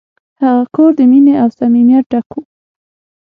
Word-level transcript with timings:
هغه 0.43 0.63
کور 0.75 0.91
د 0.99 1.01
مینې 1.11 1.33
او 1.43 1.47
صمیمیت 1.57 2.05
ډک 2.11 2.29
و. 2.33 2.35